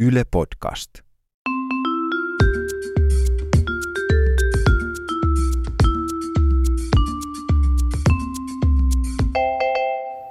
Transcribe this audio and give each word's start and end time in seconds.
Yle 0.00 0.24
Podcast. 0.30 0.90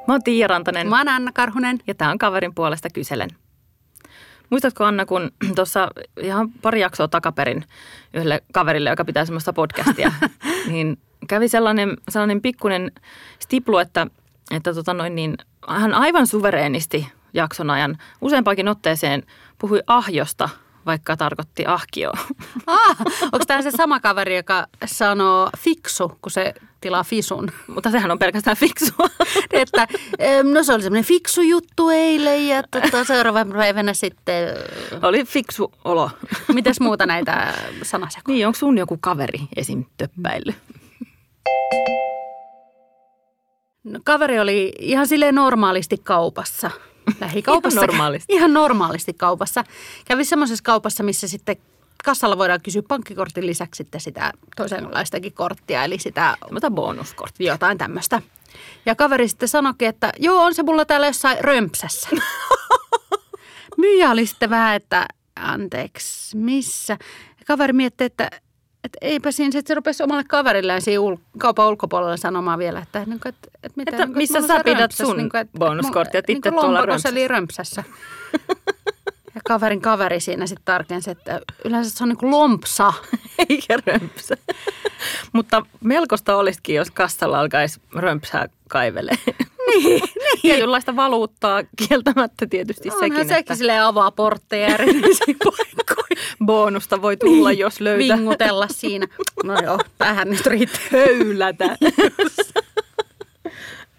Mä 0.08 0.14
oon 0.14 0.24
Tiia 0.24 0.48
Rantanen 0.48 0.90
Mä 0.90 0.98
oon 0.98 1.08
Anna 1.08 1.32
Karhunen. 1.32 1.80
ja 1.88 1.96
tää 1.96 2.12
on 2.12 2.18
kaverin 2.18 2.56
puolesta 2.56 2.90
kyselen. 2.94 3.30
Muistatko 4.50 4.84
Anna, 4.84 5.06
kun 5.06 5.32
tuossa 5.56 5.92
ihan 6.22 6.52
pari 6.52 6.82
jaksoa 6.82 7.08
takaperin 7.08 7.64
yhdelle 8.14 8.42
kaverille, 8.54 8.90
joka 8.90 9.06
pitää 9.06 9.26
semmoista 9.26 9.54
podcastia, 9.54 10.12
niin 10.72 10.98
kävi 11.28 11.48
sellainen, 11.48 11.98
sellainen 12.10 12.42
pikkuinen 12.42 12.92
stiplu, 13.40 13.78
että, 13.78 14.08
että 14.52 14.74
tota 14.74 14.94
noin 14.94 15.16
niin, 15.16 15.38
hän 15.68 15.94
aivan 15.94 16.28
suvereenisti 16.28 17.08
jakson 17.36 17.70
ajan 17.70 17.98
useampaankin 18.22 18.68
otteeseen 18.68 19.24
puhui 19.58 19.84
ahjosta, 19.88 20.50
vaikka 20.86 21.18
tarkoitti 21.18 21.66
ahkioa. 21.66 22.18
Ah, 22.68 22.98
onko 23.22 23.46
tämä 23.48 23.62
se 23.62 23.72
sama 23.72 24.00
kaveri, 24.00 24.36
joka 24.36 24.68
sanoo 24.86 25.50
fiksu, 25.58 26.18
kun 26.22 26.32
se 26.32 26.54
tilaa 26.82 27.04
fisun? 27.04 27.52
Mutta 27.68 27.92
sehän 27.92 28.12
on 28.12 28.20
pelkästään 28.20 28.58
fiksua. 28.58 29.10
että, 29.52 29.88
no 30.54 30.64
se 30.64 30.74
oli 30.74 30.84
semmoinen 30.84 31.06
fiksu 31.06 31.42
juttu 31.42 31.90
eilen 31.90 32.48
ja 32.48 32.64
tota, 32.64 33.04
seuraavana 33.04 33.56
päivänä 33.56 33.94
sitten, 33.94 34.48
Oli 35.02 35.24
fiksu 35.24 35.72
olo. 35.84 36.12
mitäs 36.54 36.80
muuta 36.80 37.06
näitä 37.06 37.54
sanasekoja? 37.84 38.36
Niin, 38.36 38.48
onko 38.48 38.60
sun 38.60 38.78
joku 38.78 38.98
kaveri 39.02 39.40
esim. 39.56 39.86
töppäily? 39.98 40.54
No, 43.84 44.00
kaveri 44.04 44.40
oli 44.40 44.74
ihan 44.80 45.08
silleen 45.08 45.36
normaalisti 45.36 45.98
kaupassa. 46.04 46.72
Lähikaupassa. 47.20 47.80
Ihan 47.80 47.88
normaalisti. 47.88 48.34
Ihan 48.34 48.54
normaalisti 48.54 49.14
kaupassa. 49.14 49.64
Kävi 50.06 50.26
semmoisessa 50.26 50.64
kaupassa, 50.64 51.04
missä 51.04 51.28
sitten 51.28 51.56
kassalla 52.06 52.38
voidaan 52.38 52.62
kysyä 52.62 52.82
pankkikortin 52.88 53.46
lisäksi 53.48 53.78
sitten 53.78 54.02
sitä 54.02 54.32
toisenlaistakin 54.56 55.34
korttia, 55.34 55.84
eli 55.84 56.00
sitä 56.00 56.38
Tämmöistä 56.46 56.72
bonuskorttia. 56.72 57.54
jotain 57.54 57.78
tämmöistä. 57.78 58.22
Ja 58.86 58.96
kaveri 58.96 59.28
sitten 59.28 59.50
sanoikin, 59.50 59.88
että 59.88 60.12
joo, 60.20 60.44
on 60.44 60.54
se 60.56 60.64
mulla 60.64 60.86
täällä 60.86 61.08
jossain 61.08 61.38
römpsässä. 61.42 62.10
Myyjä 63.78 64.12
oli 64.12 64.26
sitten 64.26 64.50
vähän, 64.50 64.76
että 64.76 65.08
anteeksi, 65.36 66.38
missä? 66.38 66.98
Ja 67.40 67.46
kaveri 67.48 67.74
mietti, 67.74 68.04
että, 68.04 68.30
että 68.86 68.98
eipä 69.02 69.32
siinä, 69.32 69.52
sitten 69.52 69.68
se 69.68 69.76
rupesi 69.76 70.04
omalle 70.04 70.24
kaverilleen 70.24 70.82
siinä 70.82 71.02
ul- 71.02 71.22
kaupan 71.38 71.68
ulkopuolella 71.68 72.18
sanomaan 72.18 72.60
vielä, 72.60 72.80
että, 72.80 73.00
niin 73.06 73.20
kuin, 73.20 73.30
että, 73.30 73.48
että, 73.64 73.74
mitä, 73.76 73.92
Että 73.92 74.06
niin 74.06 74.14
kuin, 74.14 74.18
missä 74.18 74.42
sä 74.42 74.60
pidät 74.64 74.80
römpsäs, 74.80 75.08
sun 75.08 75.18
niin 75.18 75.30
kuin, 75.30 75.42
että 75.42 75.60
bonuskorttia, 75.60 76.20
että 76.20 76.32
itse 76.32 76.50
niin 76.50 76.60
tuolla 76.60 76.80
lompakossa 76.80 77.10
eli 77.10 77.28
römpsässä. 77.28 77.84
Ja 79.36 79.42
kaverin 79.46 79.82
kaveri 79.82 80.20
siinä 80.20 80.48
sitten 80.48 80.66
tarkensi, 80.66 81.12
että 81.12 81.42
yleensä 81.66 81.98
se 81.98 82.04
on 82.04 82.10
niin 82.10 82.18
kuin 82.18 82.32
lompsa. 82.32 82.94
Eikä 83.50 83.78
römpsä. 83.86 84.38
Mutta 85.34 85.66
melkoista 85.82 86.36
olisikin, 86.36 86.76
jos 86.76 86.92
kassalla 86.92 87.40
alkaisi 87.40 87.82
römpsää 87.96 88.48
kaivelee. 88.70 89.16
Niin, 89.66 89.84
niin. 89.84 90.02
Tietynlaista 90.42 90.96
valuuttaa 90.96 91.64
kieltämättä 91.76 92.48
tietysti 92.50 92.90
Onhan 92.90 93.00
sekin, 93.00 93.28
sekin 93.28 93.40
että 93.40 93.56
silleen 93.56 93.84
avaa 93.84 94.12
portteja 94.12 94.68
erillisiin 94.68 95.38
bonusta 96.46 97.02
voi 97.02 97.18
tulla, 97.18 97.52
jos 97.52 97.82
löytää 97.82 98.18
Vingutella 98.18 98.68
siinä. 98.72 99.08
No 99.44 99.60
joo, 99.64 99.80
tähän 99.98 100.30
nyt 100.30 100.46
riittää. 100.46 100.82
höylätä. 100.92 101.78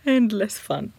Endless 0.06 0.62
fun. 0.62 0.92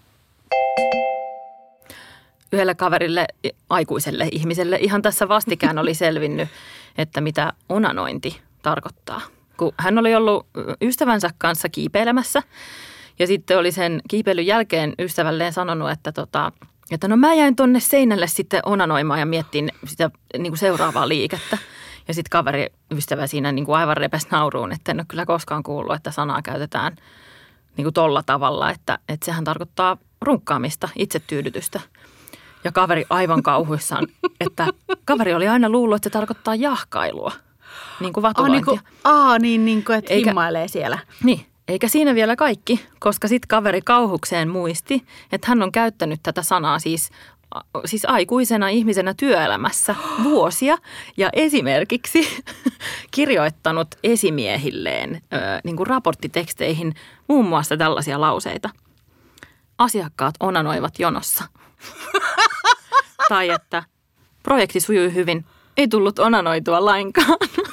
Yhdelle 2.52 2.76
kaverille, 2.76 3.28
aikuiselle 3.70 4.30
ihmiselle, 4.32 4.78
ihan 4.82 5.02
tässä 5.02 5.28
vastikään 5.28 5.78
oli 5.78 5.94
selvinnyt, 5.94 6.50
että 6.98 7.22
mitä 7.22 7.54
onanointi 7.70 8.42
tarkoittaa. 8.62 9.22
Kun 9.58 9.74
hän 9.78 9.98
oli 9.98 10.16
ollut 10.16 10.48
ystävänsä 10.82 11.30
kanssa 11.38 11.70
kiipeilemässä 11.70 12.44
ja 13.20 13.28
sitten 13.28 13.58
oli 13.58 13.72
sen 13.72 14.02
kiipeilyn 14.10 14.46
jälkeen 14.46 14.94
ystävälleen 15.00 15.54
sanonut, 15.54 15.92
että, 15.92 16.12
tota, 16.12 16.52
että 16.92 17.08
no 17.08 17.18
mä 17.18 17.34
jäin 17.34 17.56
tonne 17.56 17.80
seinälle 17.80 18.28
sitten 18.28 18.60
onanoimaan 18.66 19.20
ja 19.20 19.26
miettin 19.26 19.72
sitä 19.86 20.12
niin 20.38 20.52
kuin 20.52 20.58
seuraavaa 20.60 21.08
liikettä. 21.08 21.58
Ja 22.08 22.14
sitten 22.14 22.30
kaveri 22.30 22.68
ystävä 22.92 23.28
siinä 23.28 23.52
niin 23.52 23.66
kuin 23.66 23.76
aivan 23.78 23.98
repes 23.98 24.32
nauruun, 24.32 24.72
että 24.72 24.92
en 24.92 25.00
ole 25.00 25.06
kyllä 25.08 25.26
koskaan 25.26 25.64
kuullut, 25.64 25.96
että 25.96 26.12
sanaa 26.12 26.42
käytetään 26.42 26.96
niin 27.78 27.86
kuin 27.86 27.94
tolla 27.94 28.24
tavalla, 28.24 28.72
että, 28.72 29.00
että 29.10 29.26
sehän 29.26 29.44
tarkoittaa 29.44 29.98
runkkaamista, 30.22 30.90
itsetyydytystä. 30.96 31.80
Ja 32.64 32.72
kaveri 32.72 33.06
aivan 33.10 33.44
kauhuissaan, 33.44 34.08
että 34.40 34.68
kaveri 35.06 35.34
oli 35.34 35.48
aina 35.48 35.70
luullut, 35.70 35.96
että 35.96 36.10
se 36.10 36.14
tarkoittaa 36.14 36.56
jahkailua, 36.56 37.32
niin 38.00 38.14
kuin 38.14 38.26
Aa, 38.26 38.30
vatulointia. 38.30 38.58
niin 38.58 38.66
kuin, 38.66 38.80
aa, 39.04 39.40
niin, 39.40 39.66
niin 39.66 39.84
kuin, 39.86 39.98
että 39.98 40.14
Eikä- 40.14 40.30
himmailee 40.30 40.68
siellä. 40.68 41.00
Niin, 41.24 41.46
eikä 41.68 41.88
siinä 41.88 42.16
vielä 42.16 42.36
kaikki, 42.36 42.86
koska 43.00 43.28
sitten 43.28 43.48
kaveri 43.48 43.82
kauhukseen 43.82 44.50
muisti, 44.50 45.06
että 45.32 45.48
hän 45.48 45.64
on 45.64 45.72
käyttänyt 45.72 46.20
tätä 46.24 46.42
sanaa 46.42 46.80
siis, 46.80 47.10
siis 47.86 48.06
aikuisena 48.06 48.70
ihmisenä 48.70 49.14
työelämässä 49.18 49.96
vuosia 50.24 50.78
ja 51.18 51.30
esimerkiksi 51.34 52.44
kirjoittanut 53.16 53.88
esimiehilleen 54.04 55.16
ö, 55.16 55.38
niin 55.64 55.78
kuin 55.78 55.88
raporttiteksteihin 55.88 56.94
muun 57.28 57.46
muassa 57.46 57.78
tällaisia 57.78 58.22
lauseita. 58.22 58.70
Asiakkaat 59.78 60.36
onanoivat 60.40 61.00
jonossa. 61.00 61.44
tai 63.30 63.50
että 63.50 63.84
projekti 64.44 64.80
sujui 64.80 65.14
hyvin, 65.14 65.46
ei 65.78 65.88
tullut 65.88 66.20
onanoitua 66.20 66.86
lainkaan. 66.86 67.38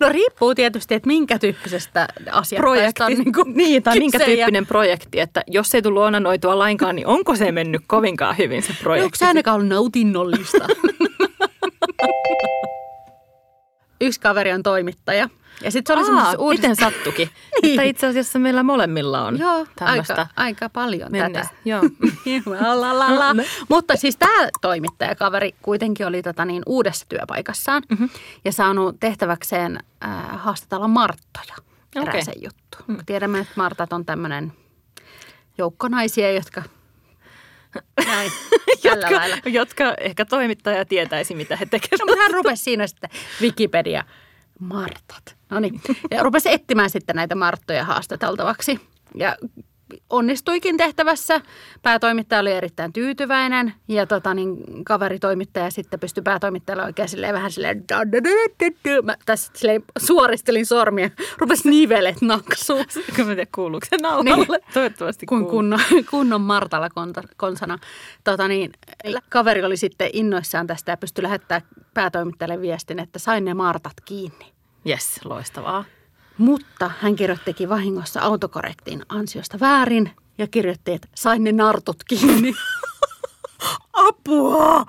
No 0.00 0.08
riippuu 0.08 0.54
tietysti, 0.54 0.94
että 0.94 1.06
minkä 1.06 1.38
tyyppisestä 1.38 2.08
asiakkaasta 2.32 2.56
projekti. 2.56 3.02
on 3.02 3.12
niin, 3.12 3.32
kuin 3.32 3.56
niin, 3.56 3.82
tai 3.82 3.98
minkä 3.98 4.18
tyyppinen 4.18 4.66
projekti, 4.66 5.20
että 5.20 5.42
jos 5.46 5.74
ei 5.74 5.82
tullut 5.82 6.02
onanoitua 6.02 6.58
lainkaan, 6.58 6.96
niin 6.96 7.06
onko 7.06 7.36
se 7.36 7.52
mennyt 7.52 7.82
kovinkaan 7.86 8.38
hyvin 8.38 8.62
se 8.62 8.68
Onko 8.70 8.82
projekti? 8.82 9.18
se 9.18 9.26
ainakaan 9.26 9.54
ollut 9.54 9.68
nautinnollista? 9.68 10.66
Yksi 14.02 14.20
kaveri 14.20 14.52
on 14.52 14.62
toimittaja. 14.62 15.28
Ja 15.64 15.70
sitten 15.70 15.86
se 15.86 15.92
oli 15.92 16.00
Aa, 16.00 16.06
semmoisessa 16.06 16.38
uudessa... 16.38 16.68
miten 16.68 16.76
sattukin? 16.76 17.28
Niin. 17.62 17.80
Että 17.80 17.82
itse 17.82 18.06
asiassa 18.06 18.38
meillä 18.38 18.62
molemmilla 18.62 19.24
on 19.24 19.38
Joo, 19.38 19.66
aika, 19.80 20.26
aika 20.36 20.68
paljon 20.68 21.12
menneistä. 21.12 21.54
tätä. 21.54 21.60
Joo. 21.70 21.82
La. 23.18 23.34
Mutta 23.68 23.96
siis 23.96 24.16
tämä 24.16 24.48
toimittajakaveri 24.60 25.54
kuitenkin 25.62 26.06
oli 26.06 26.22
tota 26.22 26.44
niin, 26.44 26.62
uudessa 26.66 27.06
työpaikassaan 27.08 27.82
mm-hmm. 27.88 28.08
ja 28.44 28.52
saanut 28.52 28.96
tehtäväkseen 29.00 29.78
äh, 30.04 30.10
haastatella 30.42 30.88
Marttoja 30.88 31.54
Okei. 31.96 32.02
erääseen 32.02 32.42
juttuun. 32.42 32.84
Mm. 32.86 32.98
Tiedämme, 33.06 33.38
että 33.38 33.52
Martat 33.56 33.92
on 33.92 34.04
tämmöinen 34.04 34.52
joukko 35.58 35.88
naisia, 35.88 36.32
jotka 36.32 36.62
näin, 38.14 38.32
tällä 38.82 38.96
jotka, 38.96 39.16
lailla. 39.16 39.36
jotka 39.46 39.94
ehkä 40.00 40.24
toimittaja 40.24 40.84
tietäisi, 40.84 41.34
mitä 41.34 41.56
he 41.56 41.66
tekevät. 41.66 42.00
No, 42.00 42.06
mutta 42.06 42.22
hän 42.22 42.34
rupesi 42.34 42.62
siinä 42.62 42.86
sitten 42.86 43.10
Wikipedia, 43.40 44.04
Martat. 44.58 45.36
No 45.50 45.60
niin, 45.60 45.80
ja 46.10 46.22
rupesi 46.22 46.52
etsimään 46.52 46.90
sitten 46.90 47.16
näitä 47.16 47.34
Marttoja 47.34 47.84
haastateltavaksi. 47.84 48.80
Ja 49.14 49.36
onnistuikin 50.10 50.76
tehtävässä. 50.76 51.40
Päätoimittaja 51.82 52.40
oli 52.40 52.52
erittäin 52.52 52.92
tyytyväinen 52.92 53.74
ja 53.88 54.06
tota, 54.06 54.34
niin, 54.34 54.84
kaveritoimittaja 54.84 55.70
sitten 55.70 56.00
pystyi 56.00 56.22
päätoimittajalle 56.22 56.84
oikein 56.84 57.08
silleen 57.08 57.34
vähän 57.34 57.50
silleen. 57.50 57.84
Mä 59.02 59.16
tässä 59.26 59.52
silleen 59.54 59.82
suoristelin 59.98 60.66
sormia, 60.66 61.10
rupesi 61.38 61.70
nivelet 61.70 62.22
naksuun. 62.22 62.84
Kun 63.16 63.26
mä 63.26 63.34
kuuluuko 63.54 63.86
se 63.90 63.96
nauhalle. 64.02 64.58
Niin. 64.58 64.72
Toivottavasti 64.74 65.26
Kun 65.26 65.46
kunnon, 65.46 65.80
kunnon 66.10 66.40
Martalla 66.40 66.88
konsana. 67.36 67.78
Tota 68.24 68.48
niin, 68.48 68.72
kaveri 69.28 69.64
oli 69.64 69.76
sitten 69.76 70.10
innoissaan 70.12 70.66
tästä 70.66 70.92
ja 70.92 70.96
pystyi 70.96 71.22
lähettämään 71.22 71.68
päätoimittajalle 71.94 72.60
viestin, 72.60 72.98
että 72.98 73.18
sain 73.18 73.44
ne 73.44 73.54
Martat 73.54 74.00
kiinni. 74.04 74.52
Yes, 74.88 75.20
loistavaa. 75.24 75.84
Mutta 76.38 76.90
hän 77.00 77.16
kirjoittikin 77.16 77.68
vahingossa 77.68 78.20
autokorrektiin 78.20 79.02
ansiosta 79.08 79.60
väärin 79.60 80.10
ja 80.38 80.46
kirjoitti, 80.46 80.92
että 80.92 81.08
sain 81.14 81.44
ne 81.44 81.52
nartut 81.52 82.04
kiinni. 82.08 82.54
Apua! 84.08 84.86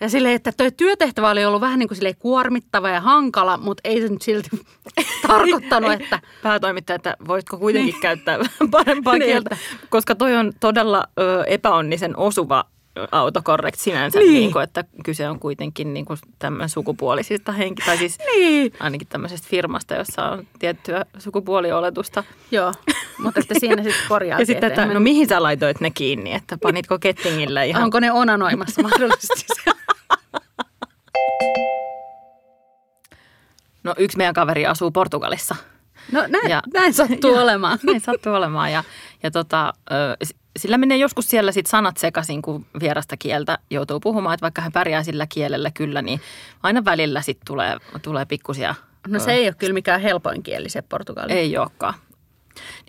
Ja 0.00 0.08
silleen, 0.08 0.34
että 0.34 0.52
tuo 0.56 0.70
työtehtävä 0.70 1.30
oli 1.30 1.44
ollut 1.44 1.60
vähän 1.60 1.78
niin 1.78 1.88
kuin 1.88 2.16
kuormittava 2.18 2.88
ja 2.88 3.00
hankala, 3.00 3.56
mutta 3.56 3.80
ei 3.84 4.00
se 4.00 4.08
nyt 4.08 4.22
silti 4.22 4.50
tarkoittanut, 5.26 5.92
että 5.92 6.20
Päätoimittaja, 6.42 6.96
että 6.96 7.16
voitko 7.26 7.58
kuitenkin 7.58 8.00
käyttää 8.00 8.38
vähän 8.38 8.70
parempaa 8.70 9.14
Niin, 9.14 9.24
kieltä, 9.24 9.56
koska 9.88 10.14
toi 10.14 10.36
on 10.36 10.52
todella 10.60 11.04
ö, 11.20 11.44
epäonnisen 11.44 12.16
osuva 12.16 12.64
autokorrekt 13.12 13.78
sinänsä, 13.78 14.18
niin. 14.18 14.32
Niin. 14.32 14.52
Kuin, 14.52 14.64
että 14.64 14.84
kyse 15.04 15.28
on 15.28 15.38
kuitenkin 15.38 15.94
niin 15.94 16.04
kuin 16.04 16.18
tämmöinen 16.38 16.68
sukupuolisista 16.68 17.52
henki, 17.52 17.82
tai 17.86 17.98
siis 17.98 18.18
niin. 18.18 18.72
ainakin 18.80 19.08
tämmöisestä 19.08 19.48
firmasta, 19.50 19.94
jossa 19.94 20.24
on 20.24 20.46
tiettyä 20.58 21.04
sukupuolioletusta. 21.18 22.24
Joo. 22.50 22.74
mutta 23.18 23.40
että 23.40 23.54
siinä 23.60 23.82
sitten 23.82 24.02
korjaa 24.08 24.40
Ja 24.40 24.46
sitten, 24.46 24.68
että 24.68 24.86
no 24.86 25.00
mihin 25.00 25.28
sä 25.28 25.42
laitoit 25.42 25.80
ne 25.80 25.90
kiinni, 25.90 26.34
että 26.34 26.58
panitko 26.62 26.98
kettingillä 26.98 27.62
ihan... 27.62 27.82
Onko 27.82 28.00
ne 28.00 28.12
onanoimassa 28.12 28.82
mahdollisesti? 28.88 29.46
No 33.84 33.94
yksi 33.98 34.16
meidän 34.16 34.34
kaveri 34.34 34.66
asuu 34.66 34.90
Portugalissa. 34.90 35.56
No 36.12 36.24
näin, 36.28 36.50
Ja- 36.50 36.62
näin 36.74 36.94
sattuu 36.94 37.34
olemaan. 37.42 37.78
Näin 37.82 38.00
sattuu 38.00 38.34
olemaan. 38.34 38.72
Ja, 38.72 38.84
ja 39.22 39.30
tota, 39.30 39.74
sillä 40.58 40.78
menee 40.78 40.96
joskus 40.96 41.30
siellä 41.30 41.52
sit 41.52 41.66
sanat 41.66 41.96
sekaisin, 41.96 42.42
kun 42.42 42.66
vierasta 42.80 43.16
kieltä 43.16 43.58
joutuu 43.70 44.00
puhumaan. 44.00 44.34
Että 44.34 44.42
vaikka 44.42 44.62
hän 44.62 44.72
pärjää 44.72 45.02
sillä 45.02 45.26
kielellä 45.26 45.70
kyllä, 45.70 46.02
niin 46.02 46.20
aina 46.62 46.84
välillä 46.84 47.22
sitten 47.22 47.46
tulee, 47.46 47.76
tulee 48.02 48.24
pikkusia... 48.24 48.74
No 49.08 49.18
se 49.18 49.32
ei 49.32 49.46
ole 49.46 49.54
kyllä 49.54 49.74
mikään 49.74 50.00
helpoin 50.00 50.42
kieli 50.42 50.68
se 50.68 50.82
portugali. 50.82 51.32
Ei 51.32 51.58
olekaan. 51.58 51.94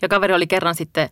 Ja 0.02 0.08
kaveri 0.08 0.34
oli 0.34 0.46
kerran 0.46 0.74
sitten 0.74 1.08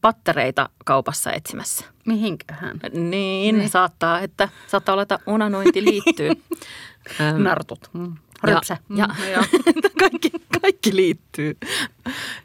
pattereita 0.00 0.68
kaupassa 0.84 1.32
etsimässä. 1.32 1.84
Mihinkähän? 2.06 2.80
Niin, 2.92 3.58
niin. 3.58 3.70
saattaa, 3.70 4.20
että 4.20 4.48
saattaa 4.66 4.92
olla, 4.92 5.02
että 5.02 5.18
unanointi 5.26 5.84
liittyy. 5.84 6.30
Nartut. 7.44 7.90
Rypsä. 8.44 8.76
Ja, 8.90 8.96
ja 8.96 9.06
Mm, 9.06 9.32
joo. 9.32 9.42
kaikki, 10.00 10.30
kaikki 10.62 10.96
liittyy. 10.96 11.56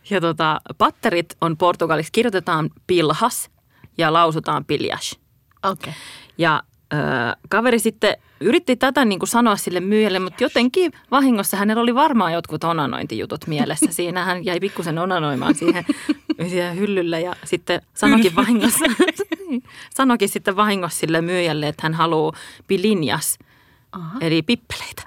Ja 0.09 0.21
tota, 0.21 0.61
patterit 0.77 1.35
on 1.41 1.57
portugaliksi, 1.57 2.11
kirjoitetaan 2.11 2.69
pilhas 2.87 3.49
ja 3.97 4.13
lausutaan 4.13 4.65
piljas. 4.65 5.19
Okei. 5.63 5.89
Okay. 5.89 5.93
Ja 6.37 6.63
ö, 6.93 6.97
kaveri 7.49 7.79
sitten 7.79 8.15
yritti 8.39 8.75
tätä 8.75 9.05
niin 9.05 9.19
kuin 9.19 9.29
sanoa 9.29 9.55
sille 9.55 9.79
myyjälle, 9.79 10.19
mutta 10.19 10.43
jotenkin 10.43 10.91
vahingossa 11.11 11.57
hänellä 11.57 11.81
oli 11.81 11.95
varmaan 11.95 12.33
jotkut 12.33 12.63
onanointijutut 12.63 13.47
mielessä. 13.47 13.91
Siinä 14.01 14.25
hän 14.25 14.45
jäi 14.45 14.59
pikkusen 14.59 14.97
onanoimaan 14.97 15.55
siihen, 15.55 15.85
siihen 16.49 16.77
hyllylle 16.77 17.21
ja 17.21 17.35
sitten 17.43 17.81
sanokin 17.93 18.35
vahingossa, 18.35 18.85
sanokin 19.95 20.29
sitten 20.29 20.55
vahingossa 20.55 20.99
sille 20.99 21.21
myyjälle, 21.21 21.67
että 21.67 21.83
hän 21.83 21.93
haluaa 21.93 22.33
pilinjas, 22.67 23.37
Aha. 23.91 24.17
eli 24.21 24.41
pippeleitä. 24.41 25.03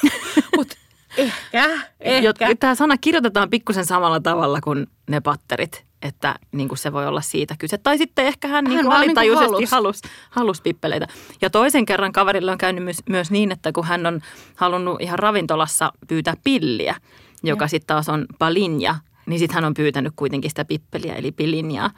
Mut 0.56 0.68
ehkä, 1.16 1.78
ehkä. 2.00 2.54
Tämä 2.60 2.74
sana 2.74 2.98
kirjoitetaan 2.98 3.50
pikkusen 3.50 3.86
samalla 3.86 4.20
tavalla 4.20 4.60
kuin 4.60 4.86
ne 5.08 5.20
patterit, 5.20 5.84
että 6.02 6.34
niin 6.52 6.68
kuin 6.68 6.78
se 6.78 6.92
voi 6.92 7.06
olla 7.06 7.20
siitä 7.20 7.54
kyse. 7.58 7.78
Tai 7.78 7.98
sitten 7.98 8.26
ehkä 8.26 8.48
hän, 8.48 8.64
niin 8.64 8.74
Hän 8.74 8.84
kuin 8.84 8.90
vaan 8.90 9.00
niin 9.00 9.14
kuin 9.14 9.18
alitajuisesti 9.18 9.64
halus. 9.64 9.70
halus, 9.70 10.00
halus 10.30 10.60
pippeleitä. 10.60 11.06
Ja 11.42 11.50
toisen 11.50 11.86
kerran 11.86 12.12
kaverilla 12.12 12.52
on 12.52 12.58
käynyt 12.58 12.84
myös, 12.84 12.98
myös 13.08 13.30
niin, 13.30 13.52
että 13.52 13.72
kun 13.72 13.84
hän 13.84 14.06
on 14.06 14.20
halunnut 14.56 15.00
ihan 15.00 15.18
ravintolassa 15.18 15.92
pyytää 16.08 16.34
pilliä, 16.44 16.94
joka 17.42 17.68
sitten 17.68 17.86
taas 17.86 18.08
on 18.08 18.26
palinja, 18.38 18.94
niin 19.26 19.38
sitten 19.38 19.54
hän 19.54 19.64
on 19.64 19.74
pyytänyt 19.74 20.12
kuitenkin 20.16 20.50
sitä 20.50 20.64
pippeliä, 20.64 21.14
eli 21.14 21.32
pilinjaa. 21.32 21.90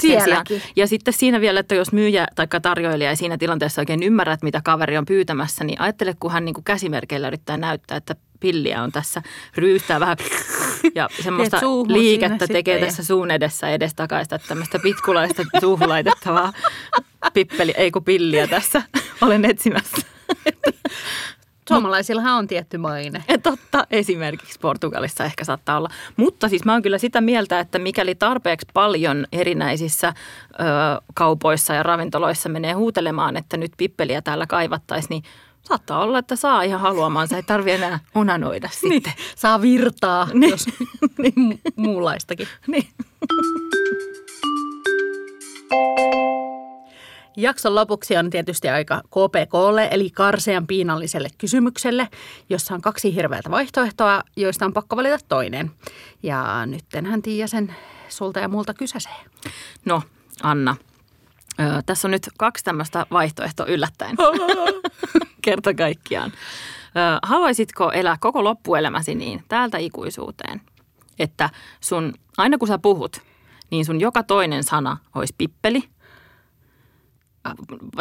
Sielläkin. 0.00 0.62
Ja 0.76 0.86
sitten 0.86 1.14
siinä 1.14 1.40
vielä, 1.40 1.60
että 1.60 1.74
jos 1.74 1.92
myyjä 1.92 2.26
tai 2.34 2.46
tarjoilija 2.62 3.10
ei 3.10 3.16
siinä 3.16 3.38
tilanteessa 3.38 3.82
oikein 3.82 4.02
ymmärrä, 4.02 4.32
että 4.32 4.44
mitä 4.44 4.60
kaveri 4.64 4.98
on 4.98 5.04
pyytämässä, 5.04 5.64
niin 5.64 5.80
ajattele, 5.80 6.14
kun 6.20 6.30
hän 6.30 6.44
niin 6.44 6.54
kuin 6.54 6.64
käsimerkeillä 6.64 7.26
yrittää 7.28 7.56
näyttää, 7.56 7.96
että 7.96 8.16
pilliä 8.40 8.82
on 8.82 8.92
tässä, 8.92 9.22
ryystää 9.56 10.00
vähän 10.00 10.16
ja 10.94 11.08
semmoista 11.24 11.60
liikettä 11.86 12.46
tekee 12.46 12.78
ja- 12.78 12.86
tässä 12.86 13.04
suun 13.04 13.30
edessä 13.30 13.68
edestakaista, 13.68 14.36
että 14.36 14.48
tämmöistä 14.48 14.78
pitkulaista 14.78 15.42
suuhun 15.60 15.88
laitettavaa 15.88 16.52
pippeli, 17.34 17.74
ei 17.76 17.90
kun 17.90 18.04
pilliä 18.04 18.46
tässä 18.46 18.82
olen 19.20 19.44
etsimässä. 19.44 20.06
Suomalaisillahan 21.76 22.34
on 22.38 22.46
tietty 22.46 22.78
maine. 22.78 23.24
Ja 23.28 23.38
Totta, 23.50 23.86
esimerkiksi 23.90 24.58
Portugalissa 24.60 25.24
ehkä 25.24 25.44
saattaa 25.44 25.76
olla. 25.76 25.88
Mutta 26.16 26.48
siis 26.48 26.64
mä 26.64 26.72
oon 26.72 26.82
kyllä 26.82 26.98
sitä 26.98 27.20
mieltä, 27.20 27.60
että 27.60 27.78
mikäli 27.78 28.14
tarpeeksi 28.14 28.66
paljon 28.74 29.26
erinäisissä 29.32 30.08
ö, 30.08 30.12
kaupoissa 31.14 31.74
ja 31.74 31.82
ravintoloissa 31.82 32.48
menee 32.48 32.72
huutelemaan, 32.72 33.36
että 33.36 33.56
nyt 33.56 33.72
pippeliä 33.76 34.22
täällä 34.22 34.46
kaivattaisiin, 34.46 35.08
niin 35.10 35.22
saattaa 35.62 36.00
olla, 36.02 36.18
että 36.18 36.36
saa 36.36 36.62
ihan 36.62 36.80
haluamansa. 36.80 37.36
Ei 37.36 37.42
tarvi 37.42 37.70
enää 37.72 37.98
unanoida 38.14 38.68
sitten. 38.72 39.12
Saa 39.36 39.62
virtaa, 39.62 40.28
Niin. 40.32 40.50
jos 40.50 40.66
niin 41.18 41.34
mu- 41.38 41.72
muunlaistakin. 41.76 42.48
Niin. 42.66 42.88
Jakson 47.36 47.74
lopuksi 47.74 48.16
on 48.16 48.30
tietysti 48.30 48.68
aika 48.68 49.00
KPKlle, 49.06 49.88
eli 49.90 50.10
karsean 50.10 50.66
piinalliselle 50.66 51.28
kysymykselle, 51.38 52.08
jossa 52.48 52.74
on 52.74 52.80
kaksi 52.80 53.14
hirveätä 53.14 53.50
vaihtoehtoa, 53.50 54.22
joista 54.36 54.64
on 54.64 54.72
pakko 54.72 54.96
valita 54.96 55.18
toinen. 55.28 55.70
Ja 56.22 56.66
nyttenhän 56.66 57.22
Tiia 57.22 57.46
sen 57.46 57.74
sulta 58.08 58.40
ja 58.40 58.48
multa 58.48 58.74
kysäsee. 58.74 59.16
No, 59.84 60.02
Anna. 60.42 60.76
Ö, 61.60 61.82
tässä 61.86 62.08
on 62.08 62.12
nyt 62.12 62.28
kaksi 62.38 62.64
tämmöistä 62.64 63.06
vaihtoehtoa 63.10 63.66
yllättäen. 63.66 64.16
Kerta 65.44 65.74
kaikkiaan. 65.74 66.32
Ö, 66.32 67.18
haluaisitko 67.22 67.92
elää 67.92 68.16
koko 68.20 68.44
loppuelämäsi 68.44 69.14
niin 69.14 69.44
täältä 69.48 69.78
ikuisuuteen, 69.78 70.60
että 71.18 71.50
sun, 71.80 72.14
aina 72.36 72.58
kun 72.58 72.68
sä 72.68 72.78
puhut, 72.78 73.20
niin 73.70 73.84
sun 73.84 74.00
joka 74.00 74.22
toinen 74.22 74.64
sana 74.64 74.96
olisi 75.14 75.34
pippeli. 75.38 75.88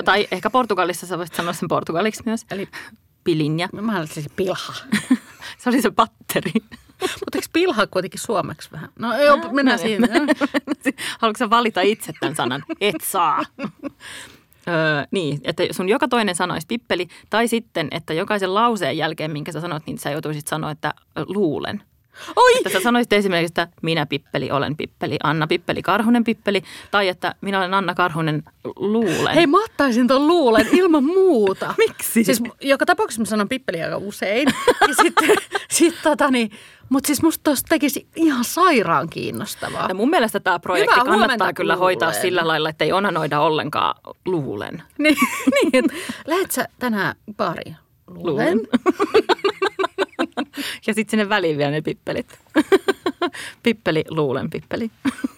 Tai 0.06 0.28
ehkä 0.32 0.50
Portugalissa 0.50 1.08
sä 1.08 1.18
voisit 1.18 1.36
sanoa 1.36 1.54
sen 1.54 1.70
portugaliksi 1.70 2.24
myös. 2.26 2.46
Eli 2.52 2.68
Pilinja. 3.24 3.70
mä 3.82 4.00
olisin 4.00 4.26
pilha. 4.36 4.74
Se 5.58 5.70
oli 5.70 5.82
se 5.82 5.92
patteri. 5.92 6.52
Mutta 7.02 7.36
eikö 7.36 7.48
pilha 7.54 7.88
kuitenkin 7.88 8.20
suomeksi 8.20 8.70
vähän? 8.72 8.90
No 9.00 9.18
joo, 9.18 9.38
mennään 9.52 9.80
No 9.80 9.86
niin. 9.86 10.10
siihen. 10.10 10.98
Haluatko 11.20 11.38
sä 11.38 11.50
valita 11.50 11.82
itse 11.82 12.14
tämän 12.20 12.36
sanan? 12.36 12.64
Et 12.82 12.96
saa. 13.04 13.44
Öö, 14.68 15.06
niin, 15.12 15.40
että 15.44 15.64
sun 15.72 15.90
joka 15.90 16.08
toinen 16.08 16.36
sana 16.36 16.54
olisi 16.54 16.68
pippeli, 16.68 17.08
tai 17.30 17.48
sitten, 17.48 17.88
että 17.92 18.14
jokaisen 18.14 18.54
lauseen 18.54 18.98
jälkeen, 18.98 19.32
minkä 19.32 19.52
sä 19.52 19.62
sanot, 19.62 19.84
niin 19.88 19.98
sä 19.98 20.12
joutuisit 20.12 20.48
sanoa, 20.48 20.72
että 20.72 20.94
luulen. 21.28 21.84
Oi! 22.36 22.58
Että 22.58 22.70
sä 22.70 22.80
sanoisit 22.80 23.14
esimerkiksi, 23.14 23.52
että 23.52 23.68
minä 23.82 24.06
pippeli, 24.06 24.52
olen 24.52 24.78
pippeli, 24.78 25.18
Anna 25.24 25.48
pippeli, 25.48 25.82
Karhunen 25.82 26.24
pippeli, 26.24 26.64
tai 26.92 27.08
että 27.08 27.36
minä 27.42 27.60
olen 27.60 27.74
Anna 27.74 27.94
Karhunen, 27.96 28.44
luulen. 28.76 29.36
Hei, 29.36 29.48
mä 29.48 29.64
ottaisin 29.64 30.08
ton 30.08 30.28
luulen 30.28 30.68
ilman 30.72 31.04
muuta. 31.04 31.74
Miksi? 31.88 32.24
Siis 32.24 32.44
joka 32.62 32.86
tapauksessa 32.86 33.22
mä 33.22 33.26
sanon 33.26 33.50
pippeli 33.50 33.84
aika 33.84 33.98
usein. 33.98 34.48
Ja 34.88 34.94
sitten, 35.04 35.30
sit 35.70 35.96
tota 36.04 36.32
niin, 36.32 36.52
mutta 36.90 37.08
siis 37.08 37.22
musta 37.22 37.44
tosta 37.44 37.66
tekisi 37.70 38.08
ihan 38.16 38.44
sairaan 38.44 39.10
kiinnostavaa. 39.10 39.86
ja 39.90 39.96
mun 39.96 40.10
mielestä 40.10 40.40
tämä 40.40 40.60
projekti 40.60 41.00
Hyvää 41.00 41.18
kannattaa 41.18 41.54
kyllä 41.54 41.76
hoitaa 41.76 42.10
luulen. 42.10 42.22
sillä 42.22 42.48
lailla, 42.48 42.70
että 42.70 42.86
ei 42.86 42.92
onanoida 42.92 43.40
ollenkaan 43.40 43.96
luulen. 44.26 44.84
Niin, 44.98 45.18
niin 45.72 45.86
lähet 46.28 46.52
sä 46.52 46.68
tänään 46.80 47.16
baariin? 47.38 47.76
Luulen. 48.08 48.60
Ja 50.88 50.94
sitten 50.94 51.12
sinne 51.12 51.30
väliin 51.30 51.58
vielä 51.58 51.72
ne 51.72 51.82
pippelit. 51.82 52.40
pippeli, 53.64 54.04
luulen, 54.10 54.50
pippeli. 54.50 54.92